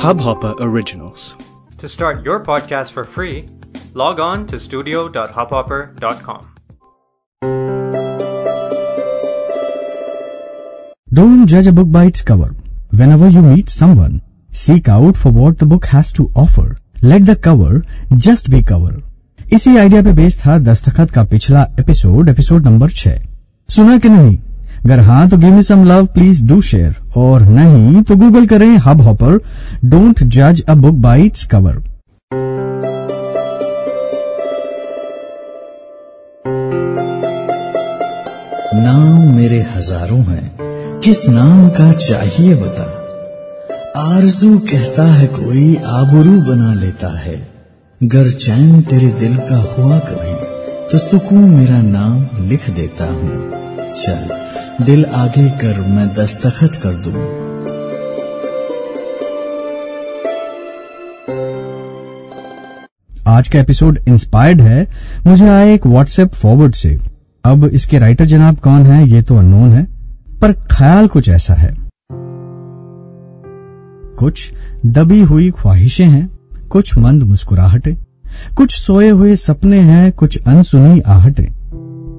[0.00, 1.36] Hubhopper Originals.
[1.78, 3.46] To start your podcast for free,
[3.94, 6.46] log on to studio.hubhopper.com.
[11.12, 12.56] Don't judge a book by its cover.
[12.90, 16.76] Whenever you meet someone, seek out for what the book has to offer.
[17.02, 17.84] Let the cover
[18.16, 19.02] just be cover.
[19.52, 23.18] इसी idea पे based था दस्तखत का पिछला episode episode number छह
[23.68, 24.38] सुना कि नहीं
[24.77, 28.75] अगर हाँ तो give me some love please do share और नहीं तो गूगल करें
[28.77, 29.39] हब हॉपर
[29.85, 31.83] डोंट जज a book by its cover
[38.75, 42.83] नाम मेरे हज़ारों हैं, किस नाम का चाहिए बता?
[43.97, 47.35] आरज़ू कहता है कोई, आबरू बना लेता है।
[48.01, 50.33] गर चैन तेरे दिल का हुआ कभी
[50.91, 53.39] तो सुकून मेरा नाम लिख देता हूँ।
[53.95, 54.44] चल।
[54.81, 57.45] दिल आगे कर मैं दस्तखत कर दूँ।
[63.27, 64.87] आज का एपिसोड इंस्पायर्ड है।
[65.27, 66.97] मुझे आया एक व्हाट्सएप फॉरवर्ड से।
[67.45, 69.87] अब इसके राइटर जनाब कौन है, ये तो अननोन है,
[70.41, 71.75] पर ख्याल कुछ ऐसा है।
[74.19, 74.51] कुछ
[74.85, 76.37] दबी हुई ख्वाहिशें हैं,
[76.69, 77.95] कुछ मंद मुस्कुराहटें,
[78.55, 81.54] कुछ सोए हुए सपने हैं, कुछ अनसुनी आहटें।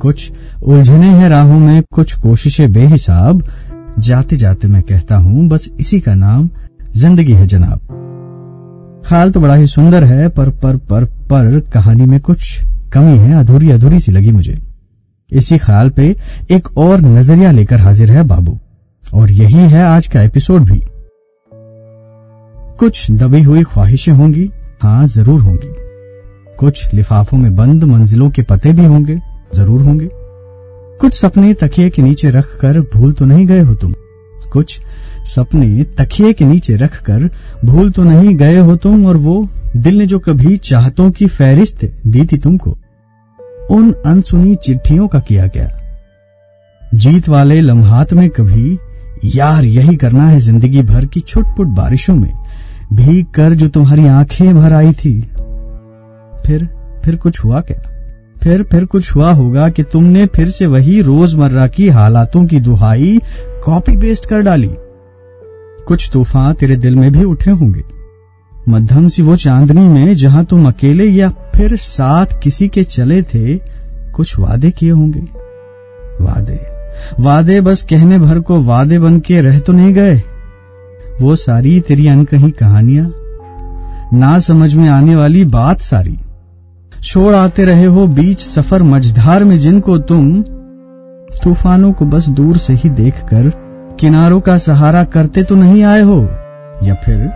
[0.00, 0.30] कुछ
[0.62, 3.42] उलझने हैं राहों में, कुछ कोशिशें बेहिसाब।
[3.98, 6.48] जाते जाते मैं कहता हूँ, बस इसी का नाम
[6.96, 7.80] ज़िंदगी है जनाब।
[9.04, 12.58] ख्याल तो बड़ा ही सुंदर है, पर पर पर पर कहानी में कुछ
[12.92, 14.58] कमी है, अधूरी अधूरी सी लगी मुझे।
[15.30, 16.14] इसी ख्याल पे
[16.50, 18.58] एक और नज़रिया लेकर हाजिर है बाबू,
[19.04, 20.82] और यही है आज का एपिसोड भी।
[22.78, 24.50] कुछ दबी हुई ख्वाहिशें होंगी
[24.82, 25.72] हाँ ज़रूर होंगी।
[26.56, 29.18] कुछ लिफाफों में बंद मंजिलों के पते भी होंगे
[29.52, 30.08] ज़रूर होंगे।
[31.00, 33.94] कुछ सपने तकिए के नीचे रखकर भूल तो नहीं गए हो तुम।
[34.52, 34.78] कुछ
[35.26, 37.28] सपने तकिए के नीचे रखकर
[37.64, 41.84] भूल तो नहीं गए हो तुम और वो दिल ने जो कभी चाहतों की फहरिस्त
[42.06, 42.76] दी थी तुमको,
[43.70, 45.70] उन अनसुनी चिट्ठियों का किया गया।
[46.82, 48.78] जीत वाले लम्हात में कभी
[49.26, 52.32] यार यही करना है ज़िंदगी भर की छुटपुट बारिशों में।
[52.94, 55.20] भीग कर जो तुम्हारी आँखें भर आई थी,
[56.46, 56.68] फिर
[57.04, 57.82] फिर कुछ हुआ क्या?
[58.42, 63.20] फिर फिर कुछ हुआ होगा कि तुमने फिर से वही रोज़मर्रा की हालातों की दुहाई
[63.64, 64.70] कॉपी पेस्ट कर डाली।
[65.86, 67.84] कुछ तूफ़ान तेरे दिल में भी उठे होंगे।
[68.68, 73.58] मध्यम सी वो चांदनी में जहाँ तुम अकेले या फिर साथ किसी के चले थे,
[74.12, 75.20] कुछ वादे किए होंगे।
[76.24, 76.60] वादे।
[77.20, 80.22] वादे बस कहने भर को वादे बन के रह तो नहीं गए।
[81.20, 83.14] वो सारी तेरी अनकही कहानियाँ।
[84.14, 86.18] ना समझ में आने वाली बात सारी।
[87.02, 90.42] छोड़ आते रहे हो बीच सफ़र मझधार में जिनको तुम
[91.44, 93.48] तूफानों को बस दूर से ही देखकर
[94.00, 96.20] किनारों का सहारा करते तो नहीं आए हो?
[96.82, 97.30] या फिर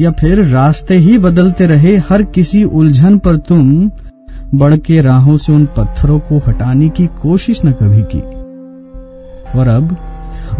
[0.00, 3.90] या फिर रास्ते ही बदलते रहे हर किसी उलझन पर तुम
[4.54, 8.20] बढ़ के राहों से उन पत्थरों को हटाने की कोशिश न कभी की?
[9.58, 9.96] और अब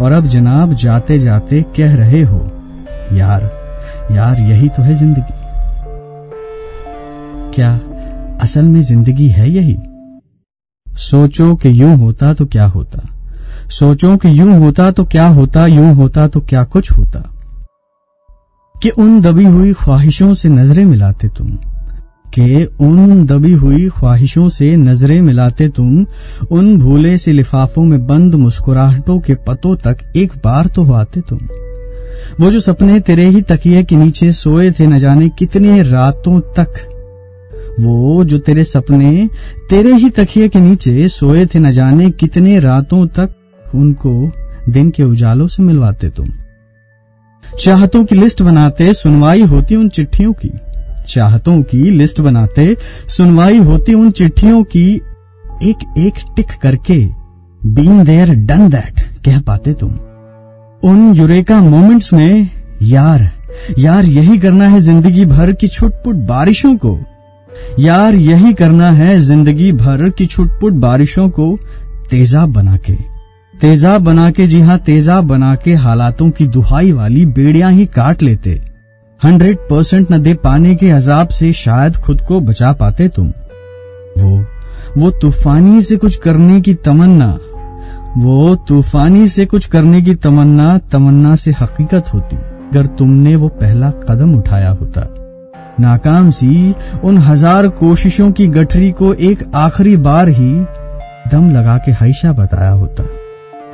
[0.01, 2.39] और अब जनाब जाते जाते कह रहे हो,
[3.13, 3.49] यार
[4.11, 5.33] यार यही तो है ज़िंदगी।
[7.53, 7.79] क्या
[8.41, 9.77] असल में ज़िंदगी है यही।
[10.87, 13.07] सोचो कि यूँ होता तो क्या होता।
[13.69, 17.33] सोचो कि यूँ होता तो क्या होता, यूँ होता तो क्या कुछ होता।
[18.81, 21.49] कि उन दबी हुई ख्वाहिशों से नज़रें मिलाते तुम।
[22.33, 26.05] कि उन दबी हुई ख्वाहिशों से नज़रें मिलाते तुम।
[26.51, 31.39] उन भूले से लिफाफों में बंद मुस्कुराहटों के पतों तक एक बार तो आते तुम।
[32.39, 36.96] वो जो सपने तेरे ही तकिए के नीचे सोए थे न जाने कितने रातों तक।
[37.79, 39.27] वो जो तेरे सपने
[39.69, 44.31] तेरे ही तकिए के नीचे सोए थे न जाने कितने रातों तक उनको
[44.69, 46.27] दिन के उजालों से मिलवाते तुम।
[47.59, 50.51] चाहतों की लिस्ट बनाते सुनवाई होती उन चिट्ठियों की।
[51.07, 52.75] चाहतों की लिस्ट बनाते
[53.07, 54.89] सुनवाई होती उन चिट्ठियों की।
[55.63, 56.99] एक एक टिक करके
[57.61, 59.93] बीन देयर डन दैट कह पाते तुम।
[60.83, 62.49] उन यूरेका मोमेंट्स में,
[62.81, 63.29] यार
[63.79, 66.97] यार यही करना है ज़िंदगी भर की छुटपुट बारिशों को।
[67.79, 71.57] यार, यही करना है ज़िंदगी भर की छुटपुट बारिशों को
[72.09, 72.93] तेजाब बना के
[73.53, 78.21] तेजाब बना के जी हाँ तेजाब बना के हालातों की दुहाई वाली बेड़ियाँ ही काट
[78.23, 78.61] लेते।
[79.21, 83.27] हंड्रेड परसेंट न दे पाने के अजाब से शायद खुद को बचा पाते तुम।
[84.17, 84.45] वो
[84.97, 87.37] वो तूफानी से कुछ करने की तमन्ना।
[88.17, 93.89] वो तूफानी से कुछ करने की तमन्ना तमन्ना से हकीकत होती, अगर तुमने वो पहला
[94.03, 95.01] कदम उठाया होता।
[95.79, 100.53] नाकाम सी उन हज़ार कोशिशों की गठरी को एक आखिरी बार ही
[101.31, 103.03] दम लगा के हाइशा बताया होता।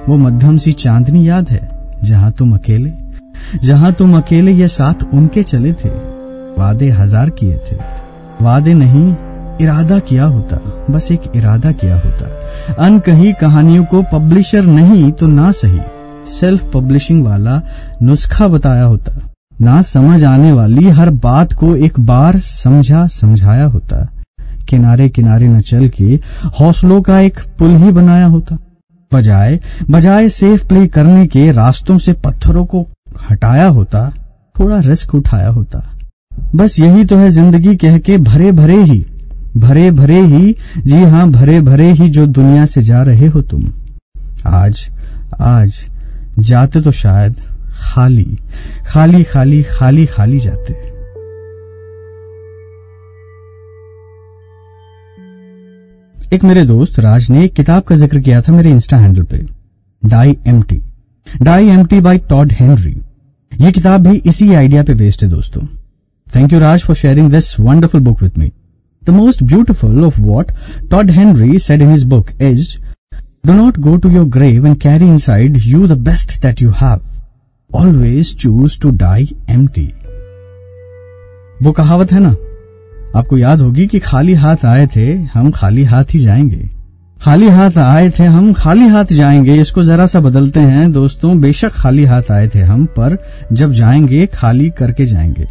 [0.08, 1.70] वो मध्यम सी चांदनी याद है,
[2.04, 2.92] जहाँ तुम अकेले,
[3.60, 5.90] जहाँ तुम अकेले ये साथ उनके चले थे,
[6.58, 7.76] वादे हज़ार किए थे।
[8.42, 9.08] वादे नहीं,
[9.62, 10.60] इरादा किया होता,
[10.90, 15.80] बस एक इरादा किया होता। अनकही कहानियों को पब्लिशर नहीं तो ना सही,
[16.32, 17.62] सेल्फ पब्लिशिंग वाला
[18.02, 19.20] नुस्खा बताया होता।
[19.64, 24.08] ना समझ आने वाली हर बात को एक बार समझा समझाया होता।
[24.70, 26.20] किनारे किनारे न चल के
[26.60, 28.58] हौसलों का एक पुल ही बनाया होता।
[29.12, 29.60] बजाय
[29.92, 32.88] बजाय सेफ़ प्ले करने के रास्तों से पत्थरों को
[33.30, 34.10] हटाया होता,
[34.56, 35.84] थोड़ा रिस्क उठाया होता।
[36.56, 39.06] बस यही तो है ज़िंदगी कह के भरे भरे ही,
[39.58, 43.64] भरे भरे ही, जी हाँ भरे भरे ही जो दुनिया से जा रहे हो तुम।
[44.48, 44.88] आज
[45.42, 45.80] आज,
[46.40, 47.36] जाते तो शायद।
[47.84, 48.38] खाली
[48.88, 50.74] खाली खाली खाली खाली जाते।
[56.34, 59.38] एक मेरे दोस्त राज ने एक किताब का ज़िक्र किया था मेरे इंस्टा हैंडल पे,
[60.04, 60.82] die empty
[61.42, 62.96] die empty by Todd Henry.
[63.52, 65.66] ये किताब भी इसी आइडिया पे बेस्ड है दोस्तों।
[66.28, 68.52] Thank you Raj for sharing this wonderful book with me
[69.04, 70.52] the most beautiful of what
[70.92, 72.76] Todd Henry said in his book is
[73.46, 77.02] do not go to your grave and carry inside you the best that you have
[77.76, 79.68] always choose to die M
[81.64, 82.36] वो कहावत है ना?
[83.20, 86.70] आपको याद होगी कि खाली हाथ आए थे, हम खाली हाथ ही जाएँगे।
[87.22, 91.72] खाली हाथ आए थे, हम खाली हाथ जाएँगे। इसको जरा सा बदलते हैं, दोस्तों, बेशक
[91.72, 93.18] खाली हाथ आए थे हम, पर
[93.54, 95.48] जब जाएँगे, खाली करके जाएँगे।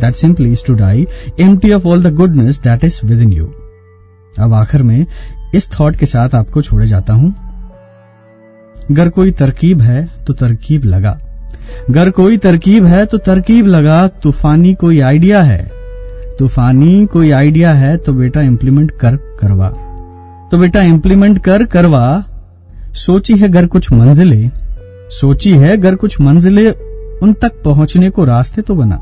[0.00, 1.06] That simply to die
[1.40, 3.54] empty of all the goodness that is within you
[4.38, 5.06] अब आखिर में
[5.54, 7.34] इस थॉट के साथ आपको छोड़े जाता हूँ।
[8.90, 11.20] अगर कोई तरकीब है तो तरकीब लगा।
[11.88, 15.70] अगर कोई तरकीब है तो तरकीब लगा, तूफानी कोई आइडिया है।
[16.38, 19.68] तूफानी कोई आइडिया है तो बेटा इम्प्लीमेंट कर, करवा।
[20.50, 22.24] तो बेटा इम्प्लीमेंट कर, करवा।
[22.94, 24.50] सोची है अगर कुछ मंजिले,
[25.10, 26.70] सोची है अगर कुछ मंजिले,
[27.22, 28.96] उन तक पहुँचने को रास्ते तो बना।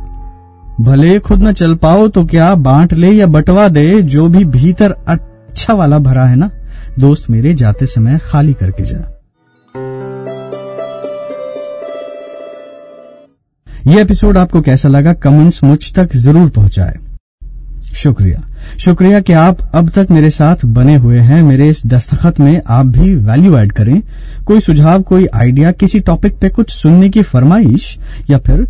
[0.81, 4.95] भले खुद न चल पाओ तो क्या बांट ले या बटवा दे, जो भी भीतर
[5.09, 6.51] अच्छा वाला भरा है ना,
[6.99, 9.16] दोस्त मेरे जाते समय खाली करके जा।
[13.87, 16.95] ये एपिसोड आपको कैसा लगा, कमेंट्स मुझ तक ज़रूर पहुँचाए।
[17.95, 18.43] शुक्रिया।
[18.79, 22.87] शुक्रिया कि आप अब तक मेरे साथ बने हुए हैं। मेरे इस दस्तखत में आप
[22.87, 24.01] भी वैल्यू ऐड करें।
[24.47, 27.99] कोई सुझाव, कोई आइडिया किसी टॉपिक पे कुछ सुनने की फरमाइश,
[28.31, 28.67] या फिर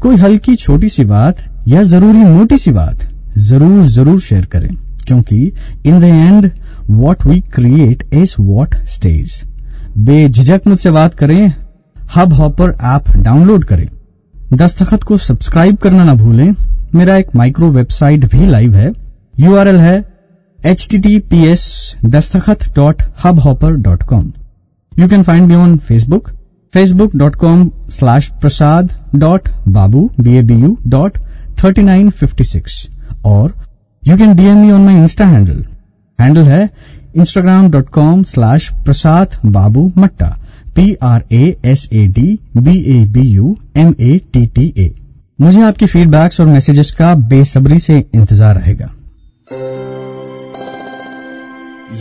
[0.00, 1.36] कोई हल्की छोटी सी बात,
[1.68, 3.08] या ज़रूरी मोटी सी बात,
[3.38, 4.70] ज़रूर ज़रूर शेयर करें।
[5.06, 5.52] क्योंकि
[5.86, 6.50] in the end
[6.90, 9.42] what we create is what stays
[9.98, 11.52] बेझिझक मुझसे बात करें।
[12.16, 13.86] हब हॉपर ऐप डाउनलोड करें।
[14.54, 16.54] दस्तखत को सब्सक्राइब करना ना भूलें।
[16.94, 18.92] मेरा एक माइक्रो वेबसाइट भी लाइव है।
[19.40, 19.96] यूआरएल है
[20.58, 21.64] H T T P S
[22.04, 23.02] Dastakhat dot
[23.40, 24.32] Hubhopper dot com
[24.92, 26.30] you can find me on Facebook
[26.74, 31.18] Facebook dot com slash Prasad dot Babu B A B U dot
[31.62, 32.86] thirty nine fifty six
[33.24, 33.54] और
[34.02, 35.64] you can DM me on my insta handle
[36.18, 36.68] handle है
[37.16, 40.36] Instagram dot com slash Prasad Babu Matta
[40.76, 44.90] P R A S A D B A B U M A T T A
[45.38, 48.92] मुझे आपकी feedbacks और messages का बेसब्री से इंतज़ार रहेगा।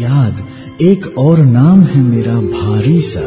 [0.02, 0.44] याद,
[0.82, 3.26] एक और नाम है मेरा भारी सा।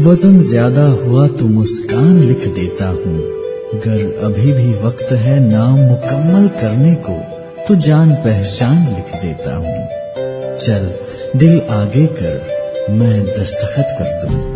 [0.00, 3.18] वज़न ज़्यादा हुआ तो मुस्कान लिख देता हूँ।
[3.74, 7.18] अगर अभी भी वक्त है नाम मुकम्मल करने को
[7.68, 9.78] तो जान पहचान लिख देता हूँ।
[10.58, 10.90] चल,
[11.38, 12.36] दिल आगे कर,
[12.92, 14.55] मैं दस्तखत कर दूँ।